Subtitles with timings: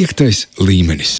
[0.00, 1.18] Piektais līmenis.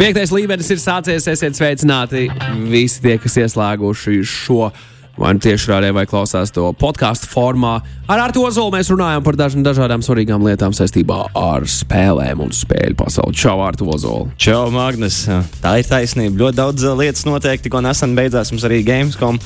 [0.00, 1.26] Piektais līmenis ir sācies.
[1.28, 2.30] Esiet sveicināti
[2.70, 4.70] visi tie, kas ieslēguši šo
[5.18, 7.74] vai nu tieši rādē, vai klausās to podkāstu formā.
[8.08, 12.96] Ar Artu Ozolu mēs runājam par dažām dažādām svarīgām lietām saistībā ar spēlēm un spēļu
[13.02, 13.36] pasauli.
[13.36, 14.30] Čau, Artu Ozolu!
[14.40, 15.26] Čau, Magnus!
[15.60, 16.46] Tā ir taisnība.
[16.46, 19.42] Ļoti daudz uh, lietas notiek, tikko nesen beidzās mums arī Gamescom.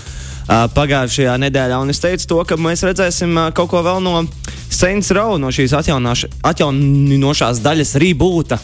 [0.47, 4.23] Uh, pagājušajā nedēļā, un es teicu, to, ka mēs redzēsim uh, kaut ko vēl no
[4.71, 8.63] Saints Row, no šīs atjauninošās daļas rebūta.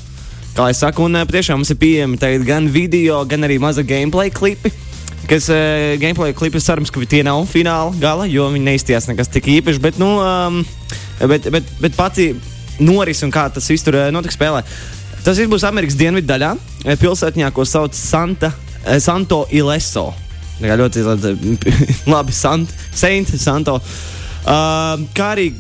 [0.52, 4.69] Kā jau saku, un patiešām mums ir pieejami gan video, gan arī maza gameplay klipi.
[5.25, 9.48] Kas uh, gameplay klipi cerams, ka tie nav fināla gala, jo viņi neizties nekas tik
[9.48, 9.80] īpašs.
[9.80, 10.61] Bet, nu, um,
[11.25, 12.34] bet, bet, bet pati
[12.84, 14.61] noris un kā tas viss tur notiks spēlē.
[15.25, 16.53] Tas viss būs Amerikas dienvidu daļā,
[17.00, 18.53] pilsētņā, ko sauc Santa,
[19.00, 20.11] Santo Ileso.
[20.59, 21.06] Tā kā ļoti
[22.12, 23.80] labi, Sant, Saint, Santo.
[24.42, 25.53] Uh, kā arī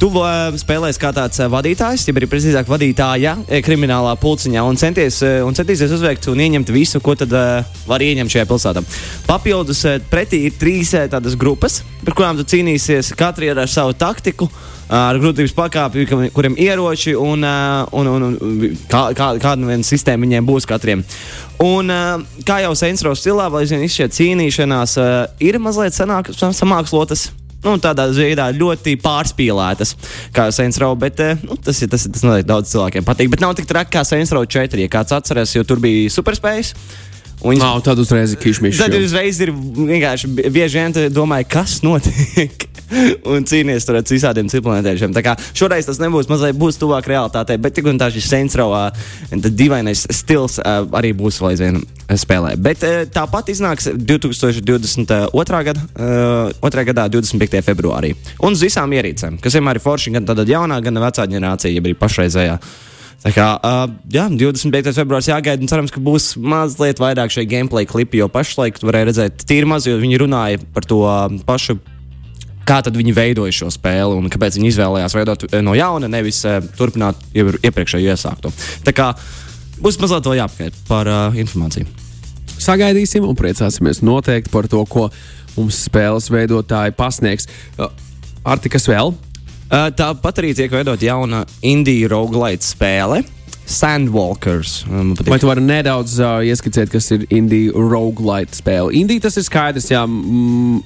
[0.00, 5.20] tu uh, spēlēsi kā tāds uh, vadītājs, ja arī precīzāk vadītāja kriminālā pulciņā un, centies,
[5.24, 8.84] uh, un centīsies uzveikt un ieņemt visu, ko tad uh, var ieņemt šajā pilsētā.
[9.28, 13.96] Papildus uh, pretī ir trīs uh, tādas grupas, par kurām tu cīnīsies, katra ar savu
[13.98, 14.50] taktiku.
[14.94, 16.02] Ar grūtības pakāpi,
[16.36, 21.00] kuriem ieroči un, un, un, un kā, kā, kāda nu viena sistēma viņiem būs katram.
[21.64, 21.88] Un,
[22.44, 24.98] kā jau Sēnsro stilā, vai zina, šie cīnīšanās
[25.40, 27.30] ir mazliet samākslotas
[27.64, 29.94] nu, tādā veidā ļoti pārspīlētas,
[30.34, 30.94] kā Saints Row.
[30.98, 33.32] Bet, nu, tas, ir, tas, tas noteikti daudz cilvēkiem patīk.
[33.32, 34.80] Bet nav tik traki kā Saints Row 4.
[34.84, 36.74] Ja kāds atceras, jo tur bija superspējas.
[37.44, 37.64] Viņas...
[37.64, 38.86] Nav tāda uzreiz kišmiša.
[38.86, 42.70] Tad uzreiz ir vienkārši bieži vien domāju, kas notiek.
[43.34, 44.48] un cīnīties ar visādiem
[45.24, 48.86] kā šoreiz tas nebūs mazliet būs tuvāk realitātei, bet tik un tā šis sensorā
[49.32, 51.80] dīvainais stils uh, arī būs vēl aizvien
[52.20, 52.54] spēlē.
[52.60, 55.62] Bet uh, tāpat iznāks 2022.
[55.68, 56.88] gada, uh, 2.
[56.90, 57.62] gadā, 25.
[57.66, 58.14] februārī.
[58.40, 61.88] Un uz visām ierīcēm, kas vienmēr ir forši, gan tāda jaunā, gan vecā ģenerācija, jeb
[61.88, 62.58] arī pašreizējā.
[63.22, 64.92] Tā kā uh, jā, 25.
[64.96, 69.46] februāris jāgaida, un cerams, ka būs mazliet vairāk šie gameplay klipi, jo pašlaik varēja redzēt
[69.48, 71.00] tīri maz, jo viņi runāja par to
[71.48, 71.78] pašu
[72.68, 76.60] kā tad viņi veidoja šo spēli un kāpēc viņi izvēlējās veidot no jauna, nevis uh,
[76.78, 78.52] turpināt iepriekšējo iesākto.
[78.84, 79.10] Tā kā
[79.80, 81.88] būs mazliet vēl jāapskaita par uh, informāciju.
[82.64, 85.08] Sagaidīsim un priecāsimies noteikti par to, ko
[85.56, 87.48] mums spēles veidotāji pasniegs.
[87.76, 87.92] Uh,
[88.44, 89.14] Arti, kas vēl?
[89.70, 93.22] Tāpat arī tiek veidot jauna indiju roguelite spēle.
[93.66, 94.84] Sandwalkers.
[95.24, 98.92] Vai tu vari nedaudz uh, ieskicēt, kas ir indiju roguelite spēle?
[98.96, 100.02] Indija tas ir skaidrs, jā.
[100.04, 100.82] Mm,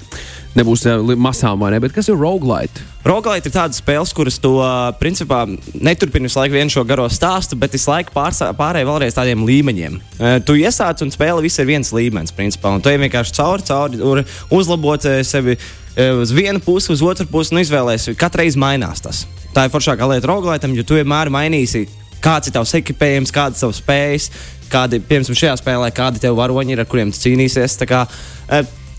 [0.59, 1.81] nebūs uh, masām, vai ne?
[1.83, 2.85] Bet kas ir roguelite?
[3.09, 4.55] Roguelite ir tādas spēles, kuras to
[5.01, 5.43] principā
[5.75, 9.99] neturpina visu laiku vienu šo garo stāstu, bet visu laiku pārēj vēlreiz tādiem līmeņiem.
[9.99, 13.67] Uh, tu iesāc un spēle viss ir viens līmenis, principā, un tu ej vienkārši cauri,
[13.67, 15.59] cauri, uzlabot sevi
[15.99, 18.15] uz vienu pusi, uz otru pusi un izvēlēsies.
[18.19, 19.25] Katru reizi mainās tas.
[19.51, 21.89] Tā ir foršākā lieta roguelaitam, jo tu vienmēr mainīsi,
[22.25, 24.31] kāds ir tavs ekipējums, kādas ir tavs spējas,
[24.73, 27.79] kādi, piemēram, šajā spēlē, kādi tev varoņi ir, ar kuriem tu cīnīsies.
[27.81, 28.05] Tā kā,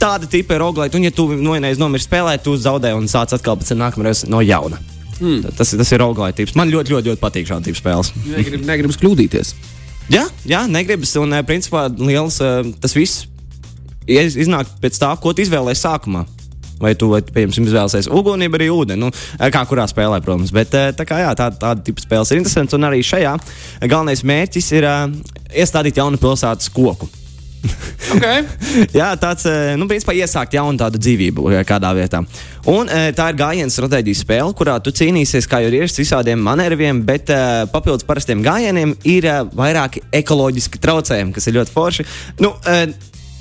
[0.02, 0.98] tāda tipa ir roguelite.
[0.98, 4.42] Un, ja tu vienreiz nomirsti spēlēt, tu zaudē un sāc atkal pēc tam nākamreiz no
[4.46, 4.80] jauna.
[5.20, 5.44] Hmm.
[5.58, 6.56] Tas, tas ir roguelite tips.
[6.56, 8.14] Man ļoti, ļoti, ļoti patīk šāda tipa spēles.
[8.30, 9.54] Negrib, negribas kļūdīties.
[10.10, 11.12] Jā, jā, negribas.
[11.22, 12.40] Un, principā, liels
[12.82, 13.28] tas viss
[14.10, 16.24] iznāk pēc tā, ko tu izvēlējies sākumā.
[16.80, 19.04] Vai tu, vai, piemēram, izvēlēsies uguni, vai arī ūdeni.
[19.04, 19.12] Nu,
[19.54, 20.54] kā kurā spēlē, protams.
[20.56, 22.76] Bet tā kā, jā, tā, tāda tipa spēles ir interesants.
[22.78, 23.36] Un arī šajā
[23.86, 25.08] galvenais mērķis ir uh,
[25.54, 27.10] iestādīt jaunu pilsētas koku.
[28.10, 28.42] Okay.
[29.00, 29.44] Jā, tāds
[29.78, 32.24] nu, principā iesākt jaunu tādu dzīvību kādā vietā.
[32.72, 37.30] Un tā ir gājienu stratēģijas spēle, kurā tu cīnīsies kā jau ir visādiem manevriem, bet
[37.74, 42.08] papildus parastiem gājieniem ir vairāki ekoloģiski traucējumi, kas ir ļoti forši.
[42.42, 42.56] Nu,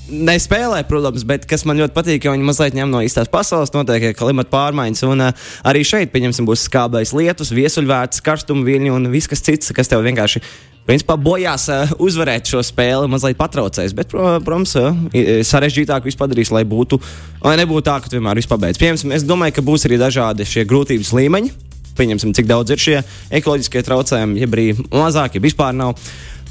[0.08, 4.10] nespēlē, protams, bet kas man ļoti patīk, jo viņi mazliet ņem no īstās pasaules, notiek
[4.18, 5.04] klimata pārmaiņas.
[5.08, 9.72] Un uh, arī šeit, pieņemsim, būs skābais lietus, viesuļvērts, karstuma viļņi un viss kas cits,
[9.76, 10.42] kas tev vienkārši.
[10.88, 14.96] Principā bojās uh, uzvarēt šo spēli, mazliet patraucēs, bet, protams, uh,
[15.44, 17.00] sarežģītāk viss padarīs, lai būtu,
[17.44, 18.80] lai nebūtu tā, ka vienmēr viss pabeidz.
[18.80, 21.52] Piemēram, es domāju, ka būs arī dažādi šie grūtības līmeņi.
[21.98, 22.98] Pieņemsim, cik daudz ir šie
[23.34, 25.98] ekoloģiskie traucējumi, ja arī mazāk, ja vispār nav.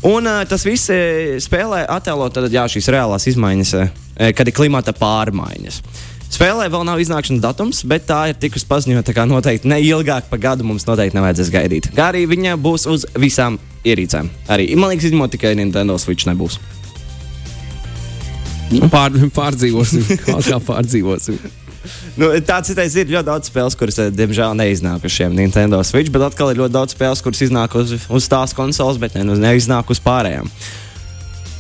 [0.06, 0.92] Un uh, tas viss
[1.48, 3.74] spēlē attēlot tad, jā, šīs reālās izmaiņas,
[4.38, 5.82] kad ir klimata pārmaiņas.
[6.28, 10.42] Spēlē vēl nav iznākšanas datums, bet tā ir tikusi paziņota, ka noteikti ne ilgāk par
[10.44, 11.88] gadu mums noteikti nevajadzēs gaidīt.
[11.96, 13.56] Kā arī viņa būs uz visām
[13.88, 14.28] ierīcēm.
[14.52, 16.60] Arī, man liekas, izņemot tikai Nintendo Switch nebūs.
[18.92, 21.40] Pār, pārdzīvosim, kā pārdzīvosim.
[22.20, 26.12] Nu, tāds citais ir ļoti daudz spēles, kuras, eh, diemžēl, neiznāk uz šiem Nintendo Switch,
[26.14, 29.38] bet atkal ir ļoti daudz spēles, kuras iznāk uz, uz tās konsoles, bet ne, nu,
[29.40, 30.52] neiznāk uz pārējām.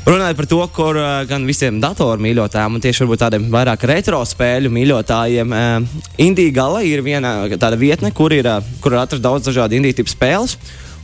[0.07, 4.71] Runājot par to, kur uh, gan visiem datoru mīļotājiem, un tieši tādiem vairāk retro spēļu
[4.71, 8.47] mīļotājiem, uh, Indija Gala ir viena tāda vietne, kur ir,
[8.79, 10.55] kur ir atrasts daudz dažādu indiju tipu spēles.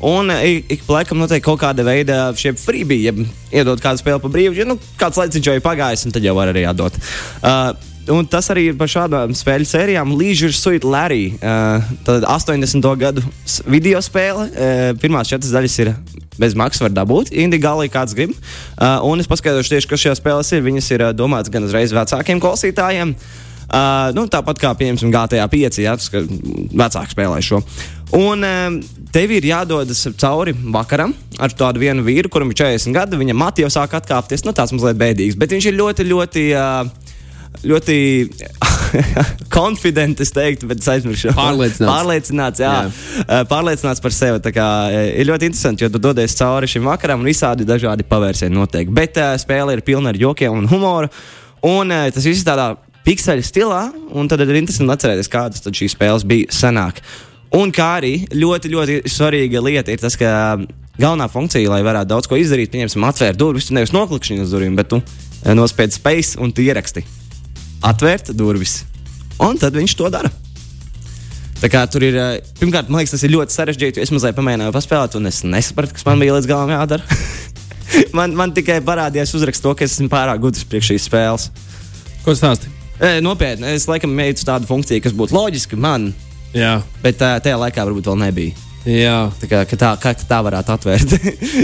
[0.03, 3.13] Un ik, ik laikam notiek kaut kāda veida šie freebie, ja
[3.55, 6.35] iedod kādu spēli pa brīvu, ja nu, kāds laiciņš jau ir pagājis, un tad jau
[6.35, 6.97] var arī atdot.
[7.39, 7.71] Uh,
[8.11, 10.09] Un tas arī par šādām spēļu sērijām.
[10.19, 12.83] Leisure Suite Larry, uh, 80.
[12.99, 13.23] gadu
[13.63, 14.49] video spēle.
[14.49, 15.93] Uh, pirmās četras daļas ir
[16.35, 17.31] bez maksas, var dabūt.
[17.31, 18.33] Individuāli kāds grib.
[18.75, 20.65] Uh, un es paskaidrošu tieši, kas šajās spēlēs ir.
[20.65, 23.15] Viņas ir uh, domātas gan uzreiz vecākiem klausītājiem.
[23.63, 26.27] Uh, nu, tāpat kā, piemēram, GTA 5, ja tas ir
[26.75, 27.61] vecāks spēlē šo.
[28.19, 28.75] Un um,
[29.15, 33.21] tev ir jādodas cauri vakaram ar tādu vienu vīru, kuram ir 40 gadi.
[33.23, 34.43] Viņa mati jau sāk atkāpties.
[34.43, 36.45] Nu, tāds mazliet bēdīgs, bet viņš ir ļoti, ļoti.
[36.51, 37.02] Uh,
[37.67, 37.97] ļoti
[39.57, 41.31] konfidents, es teiktu, bet es aizmirsu.
[41.37, 41.89] Pārliecināts.
[41.89, 42.73] Pārliecināts, jā.
[42.85, 43.41] jā.
[43.49, 44.53] Pārliecināts par sevi.
[44.53, 48.91] Kā, ir ļoti interesanti, jo tu dodies cauri šim vakaram un visādi dažādi pavērsieni notiek.
[48.93, 51.11] Bet uh, spēle ir pilna ar jokiem un humoru.
[51.63, 52.73] Un uh, tas viss tādā
[53.07, 53.83] pikseļu stilā,
[54.15, 57.01] un tad ir interesanti atcerēties, kādas šīs spēles bija senāk.
[57.53, 60.55] Un kā arī ļoti, ļoti svarīga lieta ir tas, ka
[60.97, 64.89] galvenā funkcija, lai varētu daudz ko izdarīt, pieņemsim, atvērt durvis, nevis noklikšķini uz durvīm, bet
[64.93, 65.03] tu
[65.53, 67.03] nospiedzi space un tu ieraksti
[67.83, 68.81] atvērt durvis.
[69.43, 70.31] Un tad viņš to dara.
[71.63, 72.17] Tā kā tur ir,
[72.59, 74.01] pirmkārt, man liekas, tas ir ļoti sarežģīti.
[74.03, 77.19] Es mazliet pamēģināju paspēlēt, un es nesapratu, kas man bija līdz galam jādara.
[78.17, 81.47] man, man tikai parādījās uzrakst to, ka es esmu pārāk gudrs priekš šīs spēles.
[82.25, 82.71] Ko stāsti?
[82.99, 86.11] E, nopietni, es laikam mēģināju tādu funkciju, kas būtu loģiska man.
[86.53, 86.81] Jā.
[87.03, 88.72] Bet tā, tajā laikā varbūt vēl nebija.
[88.83, 89.31] Jā.
[89.39, 91.13] Tā kā tā, kā, tā varētu atvērt.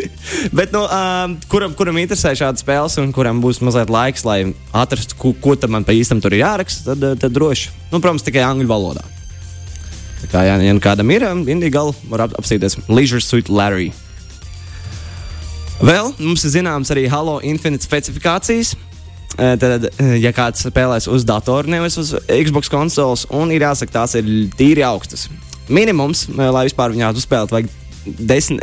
[0.57, 5.17] Bet, nu, um, kuram, kuram interesē šādas spēles, un kuram būs mazliet laiks, lai atrastu,
[5.19, 7.73] ko, ko tam man pa īstam tur ir jāraksta, tad, tad droši.
[7.91, 9.03] Nu, protams, tikai angļu valodā.
[10.21, 13.91] Tā kā, ja, ja nu kādam ir indīgi gala, var ap, apsīties Leisure Suite Larry.
[15.83, 18.77] Vēl mums ir zināms arī Halo Infinite specifikācijas.
[19.39, 19.85] Tad,
[20.19, 24.27] ja kāds spēlēs uz datora, nevis uz Xbox konsoles, un ir jāsaka, tās ir
[24.59, 25.29] tīri augstas
[25.73, 27.69] minimums, lai vispār viņu uzspēlētu, vajag
[28.19, 28.59] 10,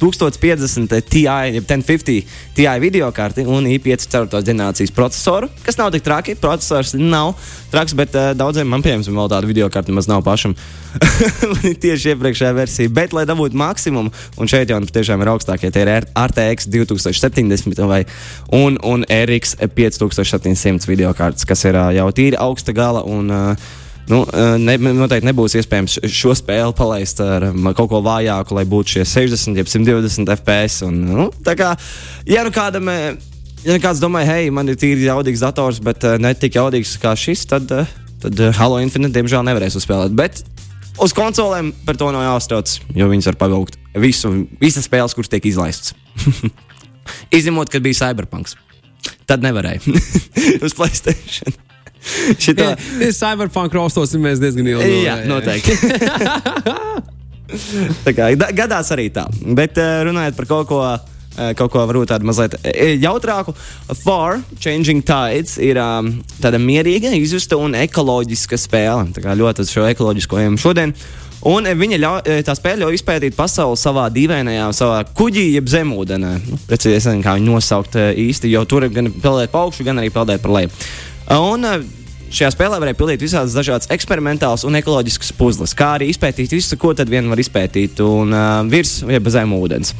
[0.00, 1.26] 1050 Ti,
[1.60, 2.22] 1050
[2.54, 4.42] Ti video karti un i5 4.
[4.46, 6.34] ģenerācijas procesoru, kas nav tik traki.
[6.38, 7.34] Procesors nav
[7.72, 10.54] traks, bet uh, daudziem man, piemēram, vēl tāda video karta nemaz nav pašam.
[11.82, 16.08] Tieši iepriekšējā versija, bet, lai dabūtu maksimumu, un šeit jau tiešām ir augstākie, tie ir
[16.14, 18.04] RTX 2070 vai,
[18.54, 23.02] un, un RX 5700 video kartes, kas ir uh, jau tīri augsta gala.
[23.06, 23.72] Un, uh,
[24.10, 24.20] Nu,
[24.60, 27.46] ne, noteikti nebūs iespējams šo spēli palaist ar
[27.76, 30.82] kaut ko vājāku, lai būtu šie 60, 120 FPS.
[30.84, 31.72] Un, nu, kā,
[32.28, 36.34] ja nu kādam, ja nu kāds domā, hei, man ir tīri jaudīgs dators, bet ne
[36.36, 37.72] tik jaudīgs kā šis, tad,
[38.20, 40.12] tad Halo Infinite diemžēl nevarēs uzspēlēt.
[40.18, 40.44] Bet
[41.00, 45.48] uz konsolēm par to nav jāuztrauc, jo viņas var pavilkt visu, visas spēles, kuras tiek
[45.48, 45.96] izlaistas.
[47.36, 48.58] Izņemot, kad bija Cyberpunks.
[49.28, 49.96] Tad nevarēja
[50.64, 51.56] uz Playstation.
[52.44, 52.74] Šitā
[53.14, 55.00] cyberpunk rostos mēs diezgan ilgi.
[55.06, 55.72] Jā, noteikti.
[58.16, 59.26] kā gadās arī tā.
[59.56, 60.84] Bet runājot par kaut ko.
[61.34, 62.52] Kaut ko varbūt tādu mazliet
[63.02, 63.56] jautrāku.
[64.04, 69.08] Far Changing Tides ir um, tāda mierīga, izjusta un ekoloģiska spēle.
[69.16, 70.94] Tā kā ļoti uz šo ekoloģisko ejam šodien.
[71.50, 76.30] Un viņa ļauj, tā spēle ļauj izpētīt pasauli savā dīvainajā, savā kuģī, jeb zemūdenē.
[76.46, 80.40] Nu, precīzi, kā viņu nosaukt īsti, jo tur gan peldēt pa augšu, gan arī peldēt
[80.44, 80.70] par leju.
[81.32, 81.64] Un
[82.34, 86.92] šajā spēlē varēja pildīt visādas dažādas eksperimentālas un ekoloģiskas puzles, kā arī izpētīt visu, ko
[86.96, 89.94] tad vien var izpētīt un uh, virs jeb zem ūdens.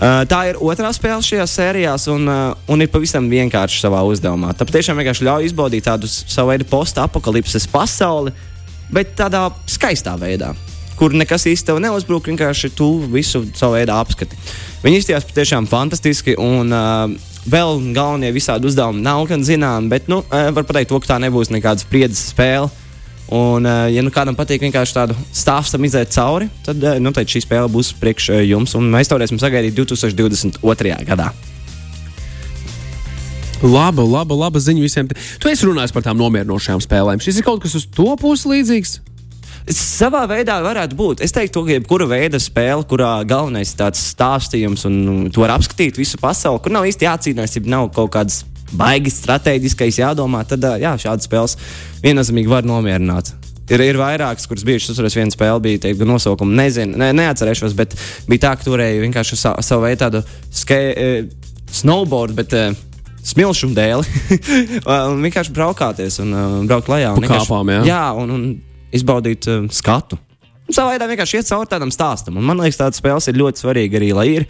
[0.00, 4.54] Uh, tā ir otrā spēle šajā sērijā, un, uh, un ir pavisam vienkārši savā uzdevumā.
[4.56, 8.32] Tā patiešām vienkārši ļauj izbaudīt tādu savu veidu post-apokalipses pasauli,
[8.92, 10.54] bet tādā skaistā veidā,
[10.98, 14.40] kur nekas īsti tev neuzbruk, vienkārši tu visu savu veidu apskati.
[14.80, 16.38] Viņi izties patiešām fantastiski.
[16.40, 21.14] Un, uh, Vēl galvenie visādi uzdevumi nav gan zināmi, bet nu, var pateikt, to, ka
[21.14, 22.68] tā nebūs nekāda spriedzes spēle.
[23.30, 27.92] Un, ja nu kādam patīk vienkārši tādu stāstam iziet cauri, tad noteikti šī spēle būs
[28.00, 28.74] priekš jums.
[28.76, 30.98] Un mēs to varēsim sagaidīt 2022.
[31.06, 31.30] gadā.
[33.60, 35.08] Laba, laba, laba ziņa visiem.
[35.12, 37.20] Tu esi runājis par tām nomierinošajām spēlēm.
[37.22, 38.98] Šis ir kaut kas uz to pusi līdzīgs.
[39.68, 41.24] Savā veidā varētu būt.
[41.24, 46.00] Es teiktu, ka jebkura veida spēle, kurā galvenais ir tāds stāstījums un tu vari apskatīt
[46.00, 50.94] visu pasauli, kur nav īsti jācīnās, ja nav kaut kādas baigas strateģiskais jādomā, tad jā,
[51.04, 51.56] šādas spēles
[52.04, 53.34] viennozīmīgi var nomierināt.
[53.70, 54.98] Ir, ir vairākas, kuras bijušas.
[55.06, 57.94] Es viena spēle bija teikt, nosaukuma, nezinu, ne, neatcerēšos, bet
[58.26, 62.72] bija tā, ka turēju vienkārši sa, savu veidu tādu ske, uh, snowboard, bet uh,
[63.30, 64.08] smilšu dēli.
[65.12, 67.14] un vienkārši braukāties un uh, braukt lejā.
[67.14, 67.84] Un kāpām, jā.
[67.92, 68.48] Jā, un, un
[68.96, 70.18] izbaudīt uh, skatu.
[70.70, 72.38] Savā veidā vienkārši iet cauri tādam stāstam.
[72.38, 74.48] Un man liekas, tādas spēles ir ļoti svarīgi arī, lai ir.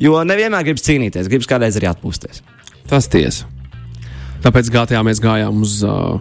[0.00, 2.42] Jo nevienmēr gribas cīnīties, gribas kādreiz arī atpūsties.
[2.90, 3.46] Tas tiesa.
[4.42, 6.16] Tāpēc GTA mēs gājām uz uh,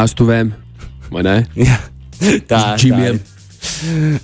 [0.00, 0.54] ēstuvēm,
[1.12, 1.36] vai ne?
[1.68, 1.76] Jā,
[2.48, 3.20] tā ir.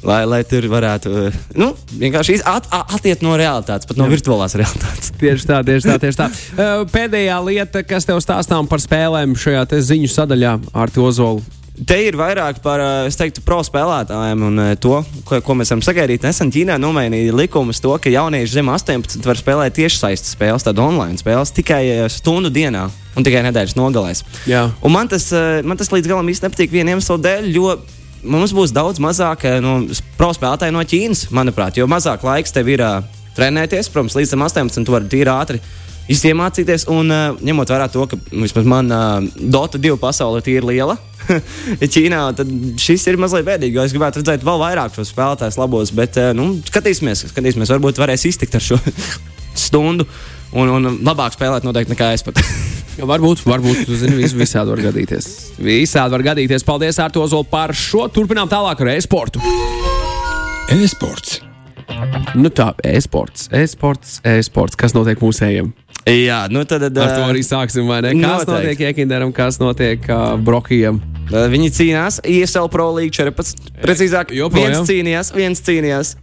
[0.06, 1.68] lai, lai tur varētu uh, nu,
[2.00, 5.12] vienkārši at, attiekt no realitātes, pat no virtuālās realitātes.
[5.20, 5.98] Tieši tā, tieši tā.
[6.06, 6.30] Tieši tā.
[6.56, 11.44] Uh, pēdējā lieta, kas tev stāstām par spēlēm šajā ziņu sadaļā ar Ozolu.
[11.76, 16.24] Te ir vairāk par, es teiktu, pro spēlētājiem un to, ko, ko mēs varam sagaidīt.
[16.24, 21.20] Nesen Ķīnā nomainīja likumus to, ka jaunieši zem 18 var spēlēt tiešsaistes spēles, tādu online
[21.20, 24.24] spēles tikai stundu dienā un tikai nedēļas nogalēs.
[24.88, 25.28] Man tas,
[25.68, 27.76] man tas līdz galam īsti nepatīk vieniem iemeslu dēļ, jo
[28.24, 29.78] mums būs daudz mazāk no
[30.16, 33.02] pro spēlētāju no Ķīnas, manuprāt, jo mazāk laiks tev ir uh,
[33.36, 33.90] trenēties.
[33.92, 35.60] Protams, līdz 18 tu vari tīri ātri
[36.08, 36.86] iemācīties.
[36.92, 40.98] Un uh, ņemot vērā to, ka vismaz man uh, Dota 2 pasaule ir liela.
[41.96, 43.80] Ķīnā tad šis ir mazliet bēdīgi.
[43.82, 48.26] Es gribētu redzēt vēl vairāk šo spēlētāju labos, bet uh, nu, skatīsimies, skatīsimies, varbūt varēs
[48.30, 48.80] iztikt ar šo
[49.66, 50.08] stundu
[50.56, 52.40] un, un labāk spēlēt noteikti nekā es pat.
[53.12, 55.32] varbūt, varbūt, tu zini, vis, visādi var gadīties.
[55.62, 56.66] Visādi var gadīties.
[56.66, 58.06] Paldies, Arto Zolu, par šo.
[58.12, 59.42] Turpinām tālāk ar e-sportu.
[60.76, 61.40] E-sports.
[62.36, 64.76] Nu tā, e-sports, e-sports, e-sports.
[64.78, 65.70] Kas notiek mūsējiem?
[66.06, 67.88] Jā, nu tad, tad ar to arī sāksim.
[67.90, 68.50] Kas noteikti.
[68.52, 71.00] notiek Jekinderam, kas notiek uh, Brokijam?
[71.26, 73.72] Viņi cīnās ISL Pro League 14.
[73.82, 76.14] Precīzāk, viens cīnījās, viens cīnījās.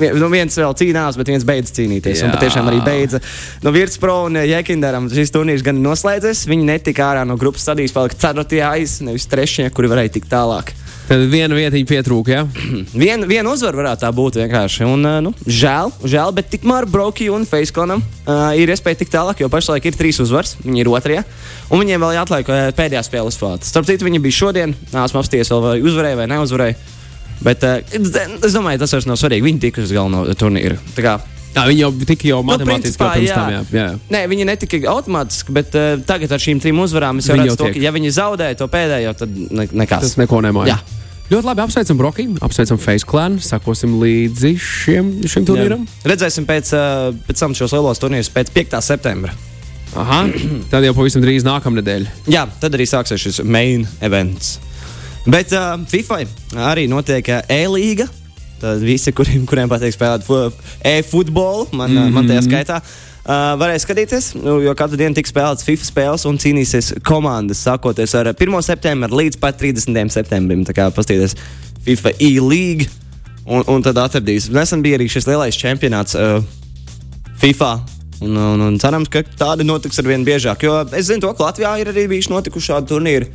[0.00, 2.18] Nu, viens vēl cīnījās, bet viens beidza cīnīties.
[2.18, 2.26] Jā.
[2.26, 3.20] Un patiešām arī beidza.
[3.62, 6.46] No Virts Pro un Jekinderam šis turnīrs gan noslēdzies.
[6.50, 10.74] Viņi netika ārā no grupas stadijas, palika ceturtajā aiz, nevis trešajā, kuri varēja tikt tālāk.
[11.04, 12.32] Tad viena vietiņa pietrūka.
[12.32, 12.44] Ja?
[13.04, 14.86] Viena vien uzvara varētu tā būt vienkārši.
[14.88, 19.50] Un, nu, žēl, žēl, bet tikmēr Broki un Facekonam uh, ir iespēja tikt tālāk, jo
[19.52, 20.56] pašlaik ir trīs uzvaras.
[20.64, 21.26] Viņi ir otrajā.
[21.68, 23.68] Un viņiem vēl jāatliek uh, pēdējā spēles fāta.
[23.68, 24.74] Starp citu, viņi bija šodien.
[24.94, 26.80] Esmu apsties vai uzvarēja vai neuzvarēja.
[27.44, 29.44] Bet uh, es domāju, tas vairs nav svarīgi.
[29.44, 30.80] Viņi tika uz galveno turnīru.
[31.54, 33.36] Jā, viņi jau tika jau matemātiski nu, jā.
[33.36, 33.60] Tam, jā.
[33.76, 33.86] Jā.
[34.10, 37.82] Nē, viņi netika automātiski, bet uh, tagad ar šīm trim uzvarām es redzu, to, ka,
[37.84, 40.08] ja viņi zaudēja to pēdējo, tad ne, nekas.
[40.08, 40.80] Tas neko nemaina.
[41.30, 45.86] Ļoti labi apsveicam Brokiem, apsveicam Face Clan, sakosim līdzi šiem, šim turnīram.
[45.88, 46.10] Jā.
[46.12, 46.72] Redzēsim pēc,
[47.24, 48.76] pēc tam šos lielos turnīrus pēc 5.
[48.84, 49.32] septembra.
[49.96, 50.26] Aha,
[50.72, 52.04] tad jau pavisam drīz nākamnedēļ.
[52.34, 54.58] Jā, tad arī sāksies šis main events.
[55.24, 56.20] Bet uh, FIFA
[56.68, 58.10] arī notiek e-līga.
[58.60, 60.28] Tad visi, kuriem, kuriem patīk spēlēt
[60.84, 62.14] e-futbolu, man, mm -hmm.
[62.18, 62.82] man tajā skaitā.
[63.24, 68.12] Uh, varēs skatīties, nu, jo katru dienu tiks spēlēts FIFA spēles un cīnīsies komandas, sākoties
[68.20, 68.58] ar 1.
[68.66, 69.96] septembra līdz pat 30.
[70.12, 70.60] septembrim.
[70.68, 71.32] Tā kā paskatieties
[71.86, 72.90] FIFA e-līga
[73.48, 74.50] un, un tad atradīs.
[74.52, 76.44] Nesen bija arī šis lielais čempionāts uh,
[77.40, 77.72] FIFA.
[78.24, 80.68] Un, un, un cerams, ka tādi notiks ar vien biežāk.
[80.68, 83.32] Jo es zinu, to, ka Latvijā ir arī bijuši notikuši šādi turnīri.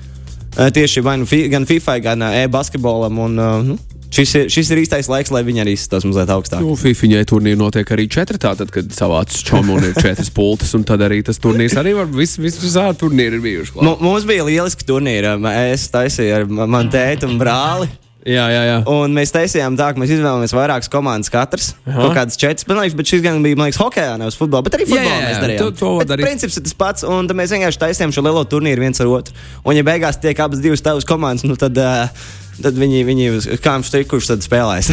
[0.54, 3.18] Uh, tieši nu fi, gan FIFA, gan uh, e-basketbolam.
[3.26, 6.64] Un, uh, nu, Šis ir, šis ir īstais laiks, lai viņi arī izstāsta mazliet augstāk.
[6.66, 10.86] Nu, FIFIņai turnīri notiek arī četratā, tad, kad savāc čomu un ir četras pultas, un
[10.88, 13.78] tad arī tas turnīrs arī var vis, vis, visādi turnīri ir bijuši.
[13.86, 15.38] Mums bija lieliski turnīri.
[15.70, 17.90] Es taisīju ar manu tēti un brāli.
[18.28, 18.80] Jā, jā, jā.
[18.92, 21.70] Un mēs taisījām tā, ka mēs izvēlējāmies vairākas komandas katrs.
[21.86, 24.66] Kaut kādas četras, man liekas, bet šis gan bija, man liekas, hokeja, nevis futbolā.
[24.68, 25.62] Bet arī futbolā jā, jā, mēs darījām.
[25.64, 29.00] To, to bet princips ir tas pats, un mēs vienkārši taisījām šo lielo turnīru viens
[29.00, 29.40] ar otru.
[29.64, 31.80] Un, ja beigās tiek abas divas tavas komandas, nu tad.
[31.80, 32.30] Uh,
[32.64, 34.92] tad viņi, viņi uz kādiem strikiem, kurš tad spēlēs.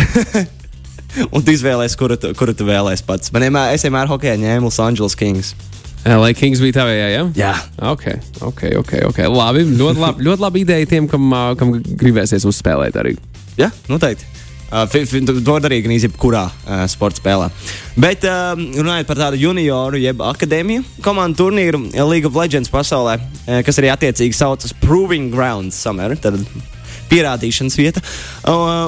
[1.35, 3.33] un tu izvēlēsies, kuru, kuru tu vēlēsies pats.
[3.35, 5.55] Man vienmēr, es vienmēr hokeja ņēmu Los Angeles Kings.
[6.07, 7.27] LA Kings bija tavējā, ja?
[7.35, 7.53] Jā.
[7.91, 8.07] Ok,
[8.39, 8.95] ok, ok.
[9.11, 9.31] okay.
[9.33, 13.17] Labi, ļoti labi, ļoti labi ideja tiem, kam, kam gribēsies uzspēlēt arī.
[13.59, 14.37] Jā, noteikti.
[14.67, 17.47] Uh, to darīja gan jebkurā uh, sporta spēlē.
[18.03, 23.61] Bet uh, runājot par tādu junioru, jeb akadēmiju komandu turnīru League of Legends pasaulē, uh,
[23.67, 26.17] kas arī attiecīgi saucas Proving Grounds Summer.
[26.19, 26.41] Tad
[27.11, 28.03] pierādīšanas vieta.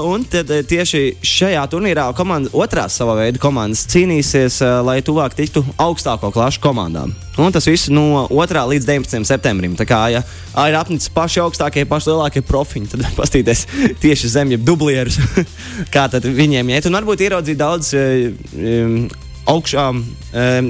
[0.08, 5.36] Un tad eh, tieši šajā turnīrā komanda, otrās savā veidā komandas cīnīsies, eh, lai tuvāk
[5.38, 7.14] tiktu augstāko klašu komandām.
[7.38, 8.64] Un tas viss no 2.
[8.72, 9.26] līdz 19.
[9.28, 9.76] septembrim.
[9.78, 10.24] Tā kā ja,
[10.66, 13.64] ir apnicis paši augstākie, paši lielākie profiņi, tad paskatīties
[14.02, 15.20] tieši zem, jeb dublierus,
[15.94, 16.90] kā viņiem iet.
[16.90, 19.06] Un varbūt ieraudzīt daudz um,
[19.48, 20.02] augšām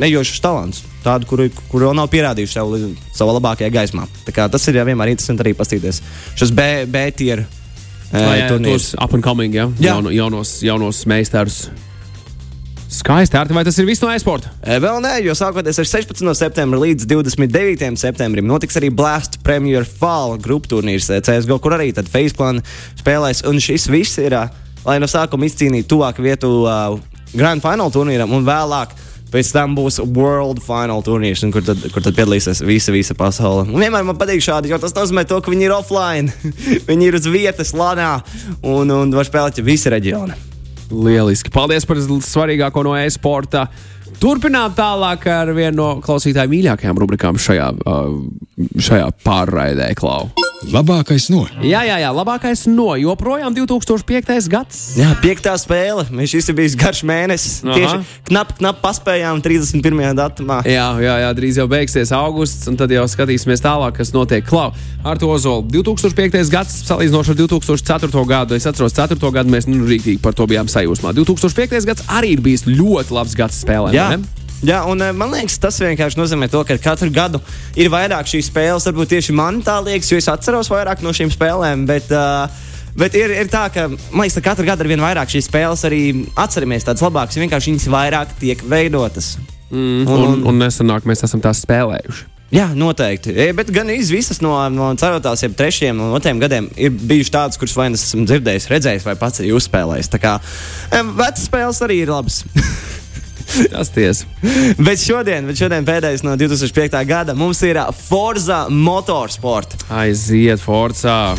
[0.07, 2.75] ejošus talantus tādu, kuru, kuru vēl nav pierādījuši sev
[3.17, 4.07] savā labākajā gaismā.
[4.29, 6.03] Tas ir jau vienmēr interesanti arī paskatīties.
[6.39, 7.47] Šis B, B tier.
[8.09, 9.69] Uh, tos up and coming, ja?
[9.77, 9.93] Jā.
[9.93, 11.67] Jauno, jaunos, jaunos meistarus.
[12.89, 14.49] Skaisti, Arti, vai tas ir viss no e-sporta?
[14.65, 16.23] Vēl nē, jo sākoties ar 16.
[16.39, 17.91] septembra līdz 29.
[18.01, 22.63] septembrim notiks arī Blast Premier Fall grupu turnīrs CSGO, kur arī Faceplan
[22.97, 23.45] spēlēs.
[23.45, 24.39] Un šis viss ir,
[24.89, 26.97] lai no sākuma izcīnītu tuvāk vietu uh,
[27.35, 28.97] Grand Final turnīram un vēlāk
[29.29, 33.67] Pēc tam būs World Final turnīrs, kur tad, kur tad piedalīsies visa, visa pasaule.
[33.69, 36.33] Un vienmēr man patīk šādi, jo tas nozīmē, to, ka viņi ir offline.
[36.89, 38.15] viņi ir uz vietas, lanā
[38.63, 40.39] un, un var spēlēt visi reģioni.
[40.89, 41.53] Lieliski.
[41.53, 43.67] Paldies par svarīgāko no e-sporta.
[44.19, 47.71] Turpinām tālāk ar vienu no klausītāju mīļākajām rubrikām šajā,
[48.89, 50.48] šajā pārraidē, Klau.
[50.67, 51.45] Labākais no.
[51.63, 54.49] Jā, jā, jā, labākais no joprojām 2005.
[54.51, 54.79] gads.
[54.99, 56.03] Jā, piektā spēle.
[56.27, 57.61] Šis ir bijis garš mēnesis.
[57.63, 57.77] Aha.
[57.77, 60.17] Tieši knap, knap paspējām 31.
[60.19, 60.59] datumā.
[60.67, 64.43] Jā, jā, jā, drīz jau beigsies augusts, un tad jau skatīsimies tālāk, kas notiek.
[64.49, 64.73] Klau,
[65.07, 66.51] ar to Ozolu 2005.
[66.51, 68.27] gads, salīdzinoši ar 2004.
[68.27, 68.59] gadu.
[68.59, 69.15] Es atceros, 4.
[69.39, 71.15] gadu mēs nu, rīktīgi par to bijām sajūsmā.
[71.15, 71.87] 2005.
[71.87, 73.95] gads arī ir bijis ļoti labs gads spēlēm.
[73.95, 74.11] Jā.
[74.11, 74.38] vai ne?
[74.67, 77.41] Jā, un eh, man liekas, tas vienkārši nozīmē to, ka katru gadu
[77.79, 78.89] ir vairāk šīs spēles.
[78.91, 81.87] Varbūt tieši man tā liekas, jo es atceros vairāk no šīm spēlēm.
[81.89, 82.67] Bet, uh,
[82.99, 85.85] Bet ir, ir tā, ka man liekas, ka katru gadu ar vien vairāk šīs spēles
[85.87, 86.01] arī
[86.35, 87.39] atceramies tādas labākas.
[87.39, 89.37] Vienkārši viņas vairāk tiek veidotas.
[89.71, 92.27] Mm, un, un nesenāk mēs esam tās spēlējuši.
[92.51, 93.35] Jā, noteikti.
[93.37, 97.61] E, Bet gan visas no, no ceturtās, jeb trešajiem un otriem gadiem ir bijušas tādas,
[97.61, 100.13] kuras vai nu esmu dzirdējis, redzējis, vai pats arī uzspēlējis.
[100.17, 100.39] Tā kā
[100.97, 102.43] em, vecas spēles arī ir labas.
[103.73, 104.27] Tas tiesa.
[104.79, 106.99] bet, šodien, bet šodien pēdējais no 2005.
[107.09, 109.75] gada mums ir ā, Forza Motorsport.
[109.91, 111.35] Aiziet, Forza.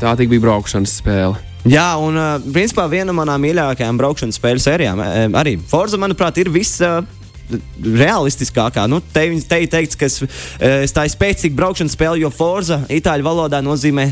[0.00, 1.36] Tā tik bija braukšanas spēle.
[1.64, 5.06] Jā, un uh, principā viena no manām mīļākajām braukšanas spēļu sērijām e,
[5.40, 6.80] arī Forza, manuprāt, ir viss.
[6.84, 7.02] Uh,
[7.84, 8.86] Realistiskākā.
[8.88, 10.22] Nu, te viņi te ir teikts, ka s-
[10.58, 14.06] e, tā ir spēcīga braukšanas spēle, jo Forza itāļu valodā nozīmē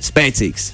[0.00, 0.70] spēcīgs.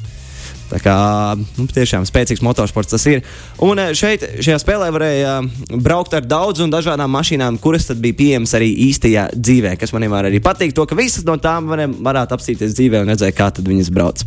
[0.71, 0.95] Tā kā
[1.37, 3.21] nu, tiešām spēcīgs motorsports tas ir.
[3.65, 8.55] Un eh, šeit, šajā spēlē varēja eh, braukt ar daudzām dažādām mašīnām, kuras bija pieejamas
[8.57, 9.75] arī īstajā dzīvē.
[9.81, 13.13] Kas man vienmēr arī patīk, to, ka visas no tām varēja, varētu apstīties dzīvē un
[13.13, 14.25] redzēt, kā viņas brauc.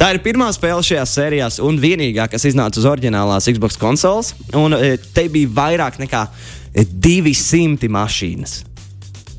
[0.00, 4.34] Tā ir pirmā spēle šajās sērijās un vienīgā, kas iznāca uz oriģinālās Xbox konsoles.
[4.58, 6.26] Un eh, te bija vairāk nekā
[6.74, 8.58] eh, 200 mašīnas.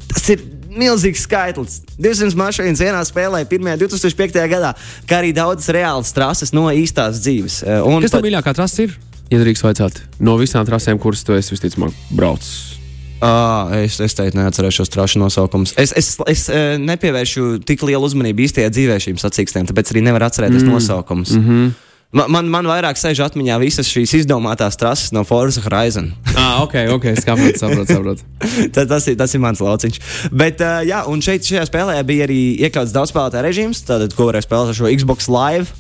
[0.08, 1.82] Tas ir milzīgs skaitlis.
[2.02, 3.76] 200 mašīnas vienā spēlē, 1.
[3.84, 4.40] 2005.
[4.52, 4.74] gadā,
[5.10, 7.62] kā arī daudzas reālas trases no īstās dzīves.
[7.66, 8.98] Eh, Un Kas tev mīļākā trasa ir?
[9.32, 12.78] Ja drīkst vaicāt, no visām trasēm, kuras tu esi visticamāk braucis.
[13.18, 15.74] Ah, es, es teiktu, neatcerēšos trašu nosaukumus.
[15.82, 20.28] Es, es, es eh, nepievēršu tik lielu uzmanību īstajā dzīvē šīm sacīkstēm, tāpēc arī nevaru
[20.30, 20.76] atcerēties mm.
[20.76, 21.34] nosaukumus.
[21.34, 21.72] Mm -hmm.
[22.16, 26.14] Man, man, man vairāk sēž atmiņā visas šīs izdomātās trases no Forza Horizon.
[26.38, 27.94] Ah, ok, ok, saprotu, saprotu.
[27.94, 28.24] saprotu.
[28.76, 29.98] tas, tas, ir, tas ir mans lauciņš.
[30.32, 34.30] Bet, uh, jā, un šeit, šajā spēlē bija arī iekļauts daudz spēlētāju režīms, tātad, ko
[34.30, 35.74] varēja spēlēt ar šo Xbox Live.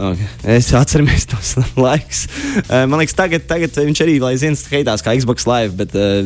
[0.00, 0.28] Okay.
[0.56, 1.52] Es atceros tos
[1.84, 2.24] laikus.
[2.64, 6.22] Uh, man liekas, tagad, tagad viņš arī aizvien skaitās kā Xbox Live, bet uh,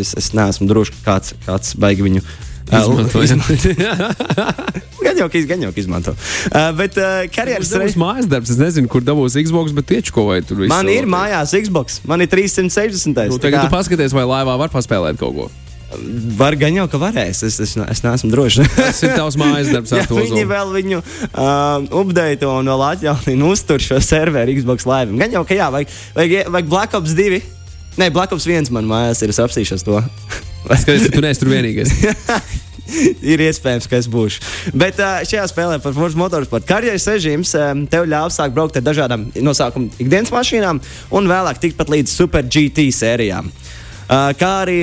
[0.00, 2.24] es, es neesmu drošs, kāds, kāds baigi viņu
[2.68, 3.42] Izmantojam.
[5.08, 6.12] Gan jau, ka, gan jau izmanto.
[6.50, 8.50] Uh, bet uh, karjeras Tas ir mājas darbs.
[8.52, 10.72] Es nezinu, kur dabūs Xbox, bet tieši ko vai tur viss.
[10.72, 13.30] Man ir mājās Xbox, man ir 360.
[13.30, 15.48] Nu, tagad kā tu paskaties, vai laivā var paspēlēt kaut ko.
[16.36, 17.40] Var gan jau, ka varēs.
[17.46, 18.60] Es, es, es neesmu drošs.
[18.76, 23.80] Tas ir tavs mājas darbs Ja viņi vēl viņu um, update un vēl atjaunina, uztur
[23.80, 25.16] šo serveru Xbox Live.
[25.22, 27.40] Gan jau, ka jā, vajag, vajag, vajag Black Ops 2.
[27.98, 30.02] Nē, Black Ops 1 man mājās ir, es apsīšos to.
[30.68, 31.92] Skaties, ka tu neesi tur vienīgais.
[33.32, 34.42] ir iespējams, ka es būšu.
[34.78, 37.54] Bet šajā spēlē par Forza Motorsport karjeras režīms
[37.92, 40.80] tev ļāva sākt braukt ar dažādām nosaukumu ikdienas mašīnām
[41.14, 43.50] un vēlāk tikt pat līdz Super GT sērijām.
[44.08, 44.80] Kā arī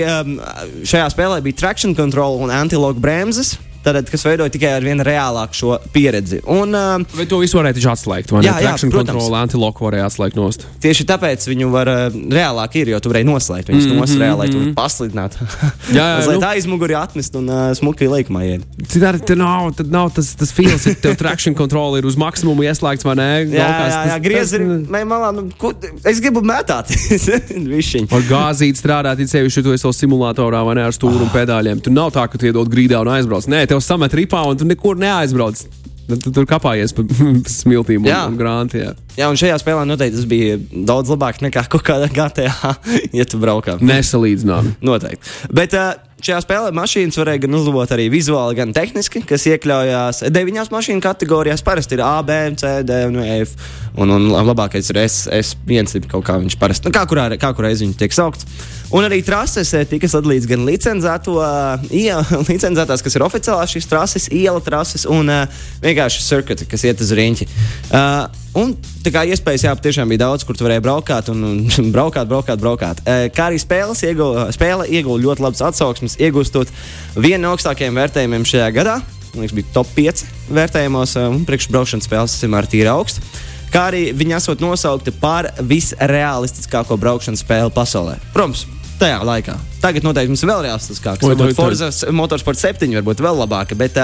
[0.85, 5.57] šajā spēlē bija traction control un anti-lock bremzes, tātad, kas veidoja tikai ar vien reālāku
[5.57, 6.41] šo pieredzi.
[6.51, 8.33] Un, um, Vai to visu varēja taču atslēgt?
[8.33, 8.49] vai ne?
[8.49, 9.21] Jā, jā, Traction protams.
[9.21, 10.65] control, antiloku varēja atslēgt nost.
[10.83, 14.01] Tieši tāpēc viņu var uh, reālāk ir, jo tu vari noslēgt viņus mm -hmm.
[14.01, 15.37] nost reāli, lai tu varētu paslidināt.
[15.95, 16.41] Jā, jā, lai nu.
[16.41, 18.65] tā aizmugurē atnest un uh, smuki laikmā iet.
[18.89, 22.65] Citādi tur nav, tad nav tas, tas feels, ka tev traction control ir uz maksimumu
[22.65, 23.29] ieslēgts vai nē.
[23.53, 24.65] Jā, Laukās jā, jā griez ir.
[24.89, 26.91] malā, nu, ko, es gribu mētāt.
[27.75, 28.09] Višķiņ.
[28.15, 31.31] Ar gāzīti strādāt, it sevišķi, ja tu esi vēl simulatorā vai ne ar stūru un
[31.33, 31.81] pedāļiem.
[31.85, 33.47] Tur nav tā, ka tu iedod grīdā un aizbrauc.
[33.51, 35.65] Nē, tev samet ripā un tu nekur neaizbrauc.
[36.05, 37.01] Tu tur kāpājies pa
[37.49, 38.19] smiltīm un, Jā.
[38.29, 38.93] un grāntiem.
[39.17, 42.75] Jā, un šajā spēlē noteikti tas bija daudz labāk nekā kaut kādā GTA,
[43.19, 43.79] ja tu braukā.
[43.81, 44.75] Nesalīdzinām.
[44.85, 45.33] Noteikti.
[45.55, 50.71] Bet uh, šajā spēlē mašīnas varēja gan uzlabot arī vizuāli, gan tehniski, kas iekļaujās deviņās
[50.73, 51.63] mašīnu kategorijās.
[51.65, 53.55] Parasti ir A, B, C, D un F.
[53.99, 57.51] Un, un labākais ir S, S1, ir kaut kā viņš parasti, nu, kā kurā, kā
[57.55, 58.47] kurā reizi viņš tiek saukts.
[58.95, 63.91] Un arī trases eh, tika sadalīts gan licencēto, uh, iela, licencētās, kas ir oficiālās šīs
[63.91, 67.49] trases, iela trases un uh, vienkārši circuiti, kas iet uz riņķi.
[67.91, 68.71] Uh, Un
[69.03, 72.61] tā kā iespējas, jā, tiešām bija daudz, kur tu varēji braukāt un, un braukāt, braukāt,
[72.61, 73.01] braukāt.
[73.35, 76.71] Kā arī spēles ieguva, spēle ieguva ļoti labas atsauksmes, iegūstot
[77.17, 79.01] vienu no augstākajiem vērtējumiem šajā gadā.
[79.35, 80.23] Liekas, bija top 5
[80.55, 83.43] vērtējumos, un priekšbraukšanas spēles tas vienmēr ir augsts.
[83.75, 88.15] Kā arī viņi esot nosaukti par visrealistiskāko braukšanas spēli pasaulē.
[88.31, 88.63] Protams,
[89.01, 89.55] tajā laikā.
[89.83, 91.25] Tagad noteikti mums ir vēl realistiskāks.
[91.25, 93.99] Oi, Varbūt Forza Motorsport 7 varbūt vēl labāka, bet,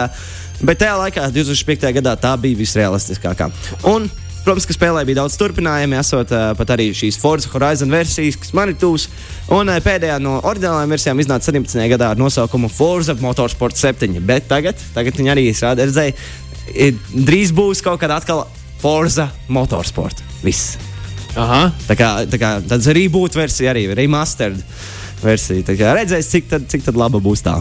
[0.60, 1.88] bet tajā laikā, 2005.
[2.02, 3.48] gadā, tā bija visrealistiskākā.
[3.90, 4.10] Un,
[4.46, 8.54] protams, ka spēlē bija daudz turpinājumu, esot uh, pat arī šīs Forza Horizon versijas, kas
[8.58, 9.08] man ir tūs.
[9.54, 11.82] Un uh, pēdējā no oriģinālajām versijām iznāca 17.
[11.94, 14.20] gadā ar nosaukumu Forza Motorsport 7.
[14.26, 16.16] Bet tagad, tagad viņi arī izrāda, redzēja,
[17.12, 18.46] drīz būs kaut kāda atkal
[18.82, 20.24] Forza Motorsport.
[20.46, 20.78] Viss.
[21.40, 21.70] Aha.
[21.88, 24.58] Tā kā, tā kā tāds reboot versija arī, remastered
[25.24, 25.64] versija.
[25.70, 27.60] Tā kā redzēs, cik tad, cik tad laba būs tā.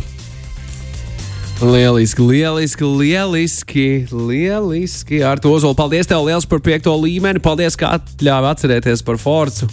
[1.60, 5.18] Lieliski, lieliski, lieliski, lieliski.
[5.20, 7.42] Ar to Ozolu, paldies tev liels par piekto līmeni.
[7.44, 9.68] Paldies, ka atļāvi atcerēties par Forcu.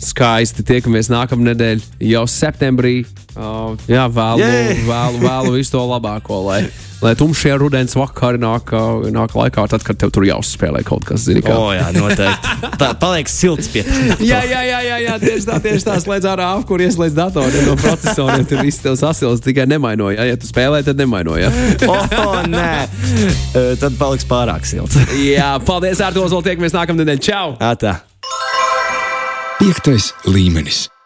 [0.00, 3.02] Skaisti tiekamies nākamā nedēļa, jau septembrī.
[3.36, 4.78] Uh, jā, vēlu, Yay!
[4.88, 6.64] vēlu, vēlu visu to labāko, lai,
[7.04, 11.22] lai tumšie rudens vakari nāk, uh, nāk laikā, tad, kad tev tur jāuzspēlē kaut kas,
[11.28, 11.52] zini, kā.
[11.54, 12.72] O, jā, noteikti.
[12.80, 14.00] Tā paliek silts pie tā.
[14.32, 15.96] Jā, jā, jā, jā, jā, tieši tā, tieši tā.
[16.02, 18.44] Slēdz ārā apkūri, ieslēdz datoru no procesoriem.
[18.50, 20.18] Tur viss tev sasils, tikai nemainoja.
[20.18, 21.52] Ja, ja tu spēlē, tad nemainoja.
[21.86, 21.96] O,
[22.50, 22.70] nē,
[23.50, 24.96] Eh, tad paliks pārāk silts.
[25.20, 27.24] jā, paldies, Arto, Ozol, tiekamies nākamā nedēļa.
[27.30, 27.46] Čau!
[27.60, 27.98] Ā, tā.
[29.60, 30.99] Piektais līmenis.